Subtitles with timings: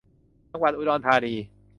[0.51, 1.33] จังหวัดอุดรธานี